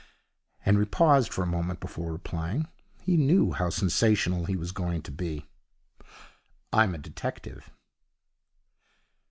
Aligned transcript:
Henry 0.61 0.87
paused 0.87 1.31
for 1.31 1.43
a 1.43 1.45
moment 1.45 1.79
before 1.79 2.11
replying. 2.11 2.67
He 3.03 3.17
knew 3.17 3.51
how 3.51 3.69
sensational 3.69 4.45
he 4.45 4.55
was 4.55 4.71
going 4.71 5.03
to 5.03 5.11
be. 5.11 5.45
'I'm 6.73 6.95
a 6.95 6.97
detective.' 6.97 7.69